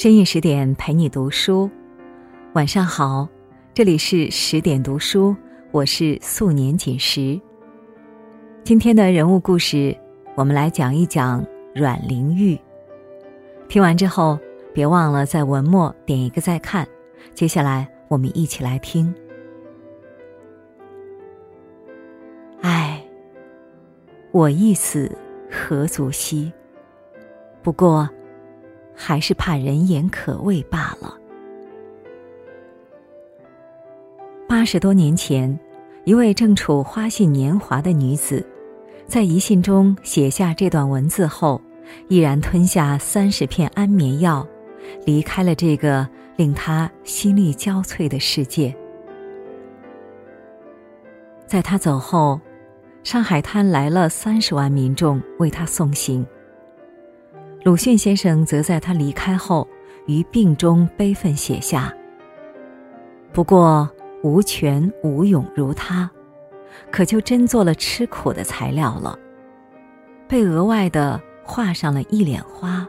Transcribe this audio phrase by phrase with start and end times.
[0.00, 1.68] 深夜十点陪你读书，
[2.54, 3.28] 晚上好，
[3.74, 5.36] 这里是十点读书，
[5.72, 7.38] 我是素年锦时。
[8.64, 9.94] 今天的人物故事，
[10.36, 11.44] 我们来讲一讲
[11.74, 12.58] 阮玲玉。
[13.68, 14.38] 听完之后，
[14.72, 16.88] 别忘了在文末点一个再看。
[17.34, 19.14] 接下来，我们一起来听。
[22.62, 23.04] 唉，
[24.30, 25.14] 我一死
[25.50, 26.50] 何足惜？
[27.62, 28.08] 不过。
[29.02, 31.16] 还是怕人言可畏罢了。
[34.46, 35.58] 八十多年前，
[36.04, 38.46] 一位正处花信年华的女子，
[39.06, 41.58] 在遗信中写下这段文字后，
[42.08, 44.46] 毅然吞下三十片安眠药，
[45.06, 48.76] 离开了这个令她心力交瘁的世界。
[51.46, 52.38] 在她走后，
[53.02, 56.26] 上海滩来了三十万民众为她送行。
[57.62, 59.68] 鲁迅先生则在他离开后，
[60.06, 61.92] 于病中悲愤写下
[63.34, 63.86] ：“不过
[64.22, 66.10] 无权无勇如他，
[66.90, 69.18] 可就真做了吃苦的材料了，
[70.26, 72.88] 被额外的画上了一脸花，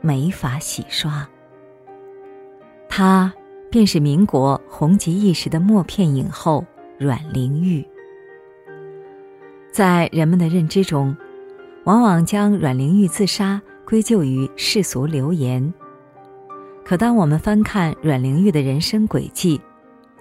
[0.00, 1.28] 没法洗刷。
[2.88, 3.32] 他
[3.72, 6.64] 便是民国红极一时的默片影后
[6.96, 7.84] 阮玲玉。
[9.72, 11.16] 在人们的认知中，
[11.84, 13.60] 往往将阮玲玉自杀。”
[13.90, 15.74] 归咎于世俗流言，
[16.84, 19.60] 可当我们翻看阮玲玉的人生轨迹，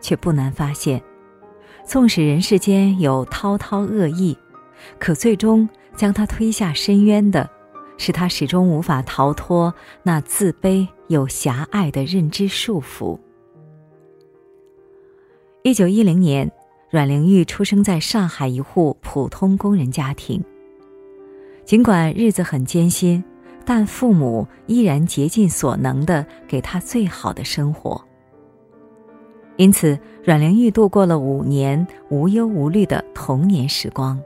[0.01, 0.99] 却不难发现，
[1.85, 4.35] 纵使人世间有滔滔恶意，
[4.97, 7.47] 可最终将她推下深渊的，
[7.99, 13.19] 是她始终无法逃脱那自卑又狭隘的认知束缚。
[15.61, 16.51] 一九一零年，
[16.89, 20.43] 阮玲玉出生在上海一户普通工人家庭，
[21.65, 23.23] 尽管日子很艰辛。
[23.65, 28.03] 但父母依然竭尽所能的给他最好的生活，
[29.57, 34.19] 因此阮玲玉度过了五年无忧无虑的童年时光。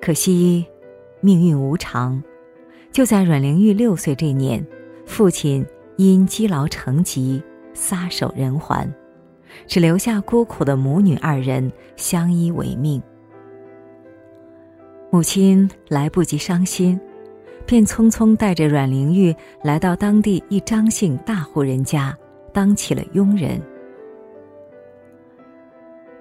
[0.00, 0.66] 可惜，
[1.20, 2.22] 命运无常，
[2.92, 4.62] 就在阮玲玉六岁这年，
[5.06, 5.64] 父亲
[5.96, 8.92] 因积劳成疾撒手人寰，
[9.66, 13.02] 只留下孤苦的母女二人相依为命。
[15.10, 17.00] 母亲来不及伤心。
[17.66, 22.16] 便匆匆带着阮玲玉来到当地一张姓大户人家，
[22.52, 23.60] 当起了佣人。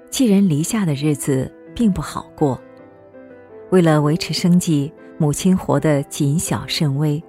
[0.09, 2.59] 寄人篱下的日子并不好过，
[3.71, 7.21] 为了维持生计，母亲活得谨小慎微。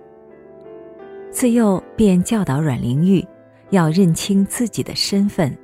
[1.31, 3.27] 自幼便教导阮玲玉
[3.71, 5.57] 要认清自己的身份。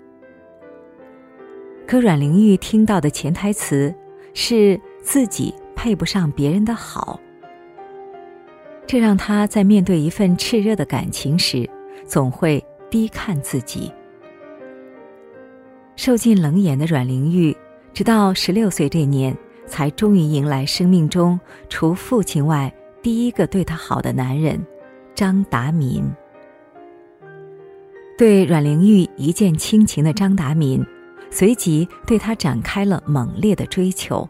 [1.86, 3.94] 可阮玲玉听到的潜台词
[4.32, 7.20] 是自己配不上别人的好。
[8.90, 11.70] 这让他在面对一份炽热的感情时，
[12.04, 13.88] 总会低看自己。
[15.94, 17.56] 受尽冷眼的阮玲玉，
[17.94, 19.32] 直到十六岁这年，
[19.64, 24.60] 才终于迎来生命中除父亲外第一个对她好的男人——
[25.14, 26.02] 张达民。
[28.18, 30.84] 对阮玲玉一见倾情的张达民，
[31.30, 34.28] 随即对她展开了猛烈的追求。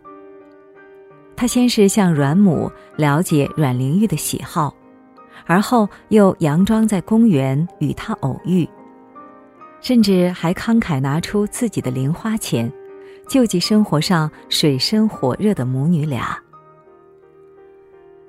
[1.41, 4.75] 他先是向阮母了解阮玲玉的喜好，
[5.47, 8.69] 而后又佯装在公园与她偶遇，
[9.81, 12.71] 甚至还慷慨拿出自己的零花钱，
[13.27, 16.39] 救济生活上水深火热的母女俩。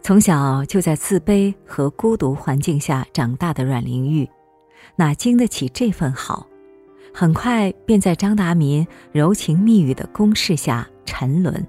[0.01, 4.25] 从小就在自卑和孤独环境下长大的阮玲玉，
[4.95, 6.47] 哪经得起这份好？
[7.13, 11.61] 很快便在张达民柔情蜜语的攻势下沉沦。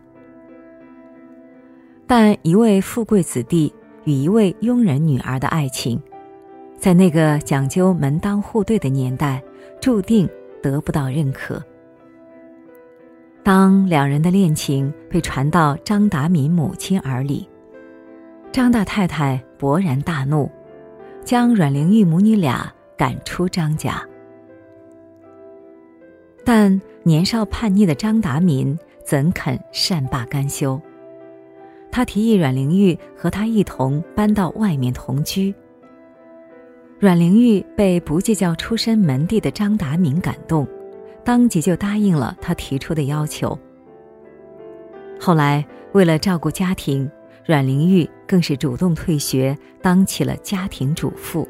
[2.14, 3.72] 但一位富贵子弟
[4.04, 5.98] 与一位佣人女儿的爱情，
[6.76, 9.42] 在那个讲究门当户对的年代，
[9.80, 10.28] 注定
[10.62, 11.64] 得不到认可。
[13.42, 17.48] 当两人的恋情被传到张达民母亲耳里，
[18.52, 20.50] 张大太太勃然大怒，
[21.24, 24.06] 将阮玲玉母女俩赶出张家。
[26.44, 30.78] 但年少叛逆的张达民怎肯善罢甘休？
[31.92, 35.54] 他提议阮玲玉和他一同搬到外面同居。
[36.98, 40.66] 阮玲玉被不计较出身门第的张达明感动，
[41.22, 43.56] 当即就答应了他提出的要求。
[45.20, 45.62] 后来，
[45.92, 47.08] 为了照顾家庭，
[47.44, 51.46] 阮玲玉更是主动退学，当起了家庭主妇。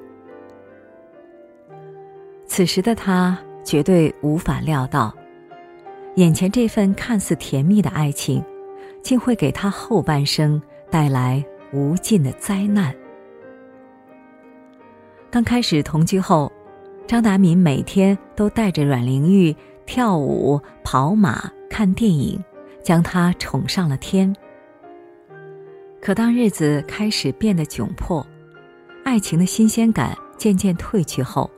[2.47, 5.15] 此时的他绝对无法料到，
[6.17, 8.43] 眼前这份看似甜蜜的爱情。
[9.03, 10.61] 竟会给他后半生
[10.91, 12.95] 带来无尽的灾难。
[15.31, 16.53] 刚开始同居后，
[17.07, 19.55] 张达民每天都带着阮玲玉
[19.87, 22.43] 跳舞、跑马、看电影，
[22.83, 24.35] 将她宠上了天。
[26.01, 28.27] 可当日子开始变得窘迫，
[29.05, 31.51] 爱情的新鲜感渐渐褪去后，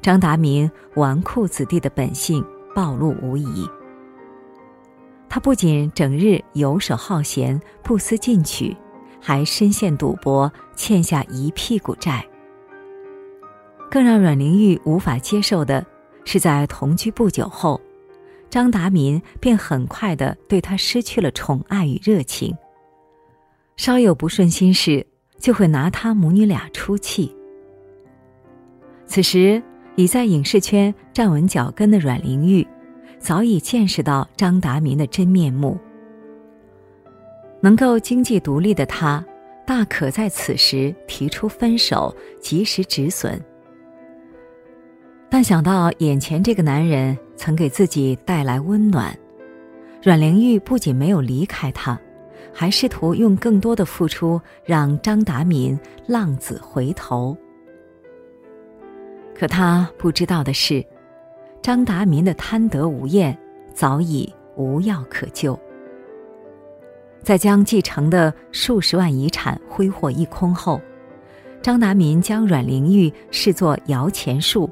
[0.00, 2.44] 张达民纨绔子弟的本性
[2.74, 3.68] 暴露无遗。
[5.30, 8.76] 他不仅整日游手好闲、不思进取，
[9.20, 12.26] 还深陷赌博，欠下一屁股债。
[13.88, 15.86] 更让阮玲玉无法接受的
[16.24, 17.80] 是，在同居不久后，
[18.50, 22.52] 张达民便很快的对她失去了宠爱与热情。
[23.76, 25.06] 稍有不顺心事，
[25.38, 27.34] 就会拿他母女俩出气。
[29.06, 29.62] 此时，
[29.94, 32.66] 已在影视圈站稳脚跟的阮玲玉。
[33.20, 35.78] 早已见识到张达民的真面目。
[37.60, 39.22] 能够经济独立的他，
[39.66, 43.38] 大可在此时提出分手，及时止损。
[45.28, 49.16] 但想到眼前这个男人曾给自己带来温暖，
[50.02, 52.00] 阮玲玉不仅没有离开他，
[52.52, 57.36] 还试图用更多的付出让张达民浪子回头。
[59.34, 60.82] 可他不知道的是。
[61.62, 63.36] 张达民的贪得无厌
[63.74, 65.58] 早已无药可救，
[67.22, 70.80] 在将继承的数十万遗产挥霍一空后，
[71.60, 74.68] 张达民将阮玲玉视作摇钱树，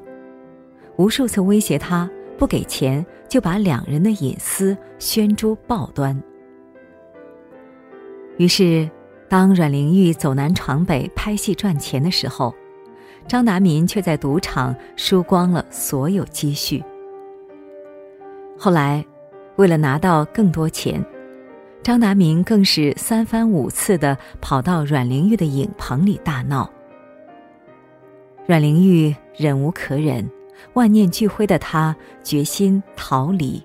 [0.95, 6.19] 无数次威胁她不给钱就把两人的隐私宣诸报端。
[8.37, 8.89] 于是，
[9.27, 12.53] 当阮玲玉走南闯北拍戏赚钱的时候，
[13.29, 16.83] 张达民却在赌场输光了所有积蓄。
[18.57, 19.05] 后来，
[19.55, 21.05] 为了拿到更多钱，
[21.83, 26.67] 张达民更是三番五次的跑到阮玲玉的影棚里大闹。
[28.47, 30.27] 阮玲玉忍无可忍，
[30.73, 33.63] 万念俱灰的她决心逃离。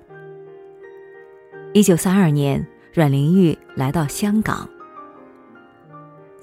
[1.72, 4.69] 一九三二年，阮玲玉来到香港，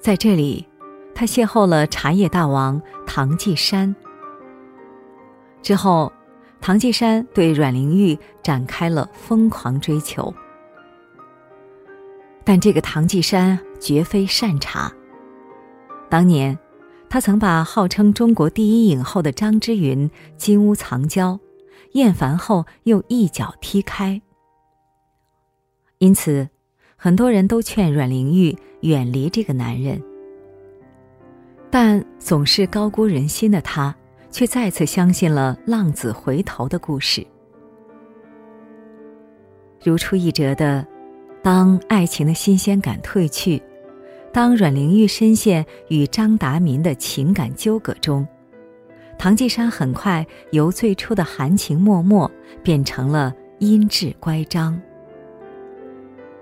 [0.00, 0.66] 在这里。
[1.14, 3.94] 他邂逅了茶叶大王唐季山。
[5.62, 6.12] 之后，
[6.60, 10.32] 唐季山对阮玲玉展开了疯狂追求。
[12.44, 14.92] 但这个唐季山绝非善茬。
[16.08, 16.58] 当年，
[17.08, 21.38] 他曾把号称中国第一影后的张之云金屋藏娇，
[21.92, 24.20] 厌烦后又一脚踢开。
[25.98, 26.48] 因此，
[26.96, 30.02] 很多人都劝阮玲玉远离这个男人。
[31.72, 33.96] 但总是高估人心的他，
[34.30, 37.26] 却再次相信了浪子回头的故事。
[39.82, 40.86] 如出一辙的，
[41.42, 43.62] 当爱情的新鲜感褪去，
[44.34, 48.28] 当阮玲玉深陷与张达民的情感纠葛中，
[49.18, 52.30] 唐季山很快由最初的含情脉脉
[52.62, 54.78] 变成了阴质乖张。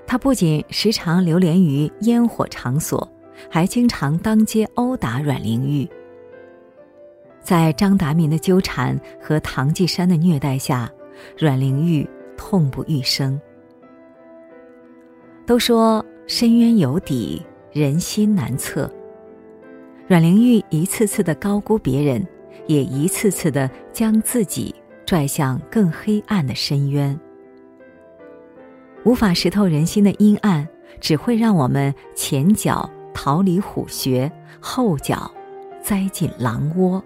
[0.09, 3.09] 他不仅时常流连于烟火场所。
[3.49, 5.89] 还经常当街殴打阮玲玉。
[7.43, 10.91] 在张达民的纠缠和唐季山的虐待下，
[11.39, 12.07] 阮玲玉
[12.37, 13.41] 痛不欲生。
[15.47, 17.43] 都说深渊有底，
[17.73, 18.91] 人心难测。
[20.07, 22.25] 阮玲玉一次次的高估别人，
[22.67, 24.75] 也一次次的将自己
[25.07, 27.19] 拽向更黑暗的深渊。
[29.03, 30.69] 无法识透人心的阴暗，
[31.01, 32.89] 只会让我们前脚。
[33.15, 35.31] 逃离虎穴，后脚
[35.83, 37.03] 栽进狼窝。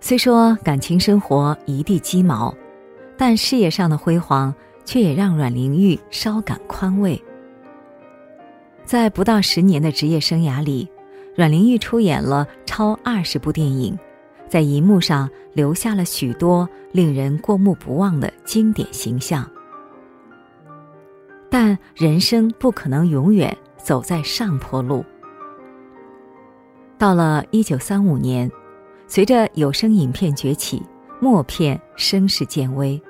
[0.00, 2.54] 虽说感情生活一地鸡毛，
[3.16, 4.54] 但事业上的辉煌
[4.84, 7.20] 却也让阮玲玉稍感宽慰。
[8.84, 10.88] 在不到十年的职业生涯里，
[11.34, 13.98] 阮玲玉出演了超二十部电影，
[14.48, 19.50] 在银幕上留下了许多令人过目不忘的经典形象。
[21.50, 25.04] 但人生不可能永远走在上坡路。
[26.98, 28.50] 到了一九三五年，
[29.06, 30.82] 随着有声影片崛起，
[31.20, 33.00] 默片声势渐微。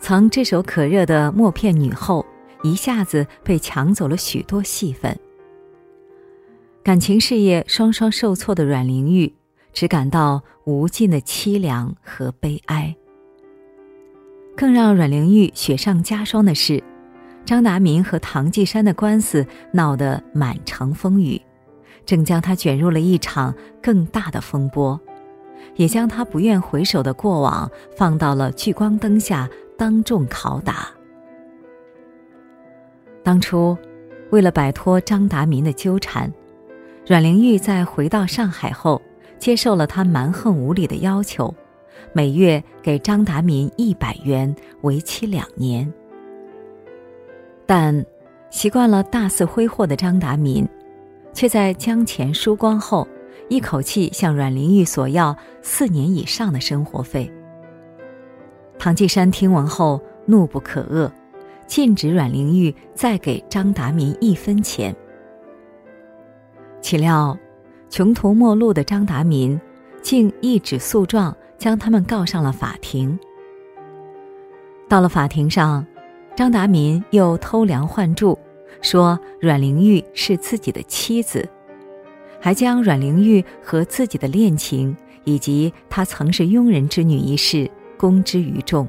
[0.00, 2.24] 曾炙手可热的默片女后，
[2.62, 5.18] 一下子被抢走了许多戏份。
[6.82, 9.34] 感情事业双双受挫的阮玲玉，
[9.72, 12.96] 只感到无尽的凄凉和悲哀。
[14.58, 16.82] 更让阮玲玉雪上加霜的是，
[17.44, 21.40] 张达民和唐季山的官司闹得满城风雨，
[22.04, 25.00] 正将他卷入了一场更大的风波，
[25.76, 30.88] 也将他不愿回首的过往放到了聚光灯下当众拷打。
[33.22, 33.78] 当初，
[34.30, 36.32] 为了摆脱张达民的纠缠，
[37.06, 39.00] 阮玲玉在回到上海后，
[39.38, 41.54] 接受了他蛮横无理的要求，
[42.12, 45.90] 每月给张达民一百元，为期两年。
[47.66, 48.04] 但
[48.50, 50.66] 习惯了大肆挥霍的张达民，
[51.32, 53.06] 却在将钱输光后，
[53.48, 57.30] 一口气向阮玲玉索要四年以上的生活费。
[58.78, 61.10] 唐季山听闻后怒不可遏，
[61.66, 64.94] 禁止阮玲玉再给张达民一分钱。
[66.80, 67.36] 岂料，
[67.90, 69.60] 穷途末路的张达民
[70.00, 73.18] 竟一纸诉状将他们告上了法庭。
[74.88, 75.84] 到了法庭上，
[76.34, 78.38] 张达民又偷梁换柱，
[78.80, 81.46] 说阮玲玉是自己的妻子，
[82.40, 87.70] 还将阮玲玉和自己的恋情以及她曾是佣人之女一事。
[87.98, 88.86] 公之于众。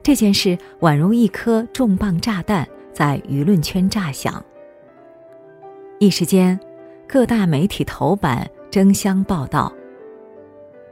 [0.00, 4.40] 这件事宛如一颗重磅炸弹，在舆论圈炸响。
[5.98, 6.56] 一时间，
[7.08, 9.72] 各大媒体头版争相报道。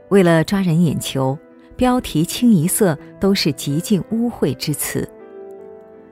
[0.09, 1.37] 为了抓人眼球，
[1.75, 5.07] 标题清一色都是极尽污秽之词，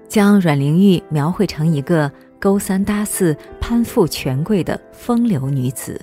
[0.07, 5.99] 将阮玲玉描绘成一个勾三搭四、攀附权贵的风流女子。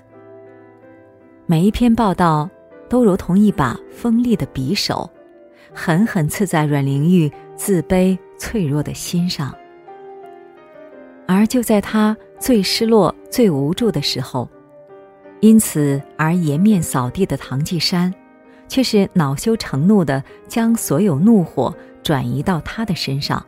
[1.46, 2.48] 每一篇报道。
[2.90, 5.08] 都如同一把锋利的匕首，
[5.72, 9.54] 狠狠刺在阮玲玉自卑脆弱的心上。
[11.24, 14.50] 而就在她最失落、最无助的时候，
[15.40, 18.12] 因此而颜面扫地的唐季山，
[18.68, 23.44] 却是恼羞成怒的将所有怒火转移到他的身上。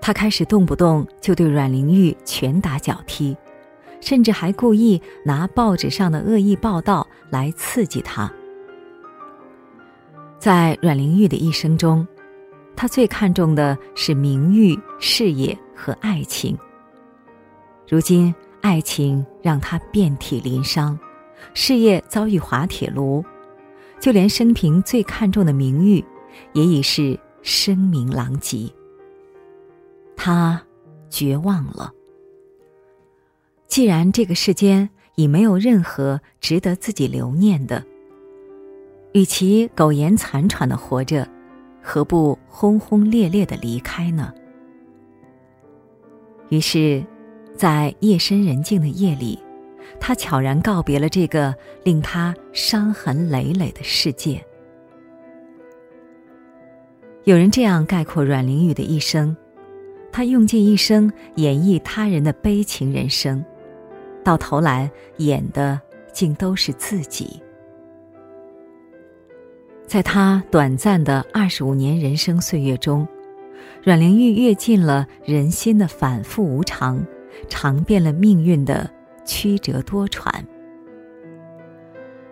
[0.00, 3.36] 他开始动不动就对阮玲玉拳打脚踢。
[4.00, 8.28] 甚至还故意拿报纸上的恶意报道来刺激他。
[10.40, 12.04] 在阮玲玉的一生中，
[12.74, 16.58] 她最看重的是名誉、事业和爱情。
[17.88, 20.98] 如今，爱情让他遍体鳞伤，
[21.52, 23.22] 事业遭遇滑铁卢，
[24.00, 26.02] 就连生平最看重的名誉，
[26.52, 28.72] 也已是声名狼藉。
[30.16, 30.62] 他
[31.10, 31.92] 绝望了。
[33.66, 37.84] 既然这个世间已没有任何值得自己留念的，
[39.12, 41.26] 与其苟延残喘的活着，
[41.82, 44.32] 何不轰轰烈烈的离开呢？
[46.48, 47.04] 于是，
[47.54, 49.38] 在夜深人静的夜里，
[50.00, 51.54] 他悄然告别了这个
[51.84, 54.44] 令他伤痕累累的世界。
[57.24, 59.36] 有人这样概括阮玲玉的一生：，
[60.10, 63.44] 她用尽一生演绎他人的悲情人生。
[64.24, 65.80] 到头来，演的
[66.12, 67.40] 竟都是自己。
[69.86, 73.06] 在他短暂的二十五年人生岁月中，
[73.82, 77.04] 阮玲玉阅尽了人心的反复无常，
[77.48, 78.90] 尝遍了命运的
[79.24, 80.30] 曲折多舛。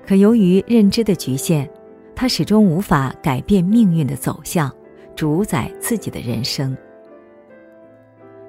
[0.07, 1.69] 可由于认知的局限，
[2.15, 4.71] 他始终无法改变命运的走向，
[5.15, 6.77] 主宰自己的人生。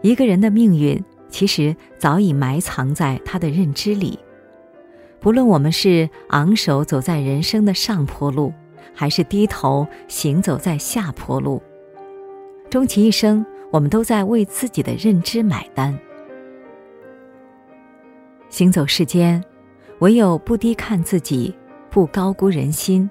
[0.01, 1.03] 一个人的命运。
[1.31, 4.19] 其实早已埋藏在他的认知里。
[5.21, 8.51] 不论我们是昂首走在人生的上坡路，
[8.93, 11.63] 还是低头行走在下坡路，
[12.69, 15.97] 终其一生，我们都在为自己的认知买单。
[18.51, 19.43] 行走世间，
[20.01, 21.51] 唯有不低看自己，
[21.89, 23.09] 不高估人心，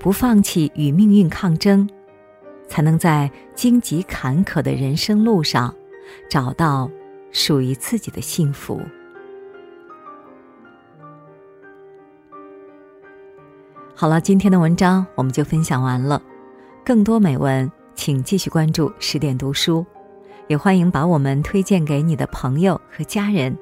[0.00, 1.88] 不放弃与命运抗争，
[2.66, 5.72] 才能在荆棘坎坷的人生路上，
[6.28, 6.90] 找到。
[7.32, 8.80] 属于自己的幸福。
[13.94, 16.20] 好了，今天的文章我们就分享完了。
[16.84, 19.86] 更多美文，请继续关注十点读书，
[20.48, 23.56] 也欢迎把我们推荐给你的朋友和家人，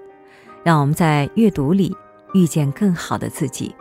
[0.64, 1.96] 让我们在阅读里
[2.34, 3.74] 遇见更好的自己。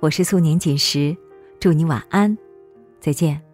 [0.00, 1.16] 我是素年锦时，
[1.60, 2.36] 祝你晚安，
[3.00, 3.45] 再见。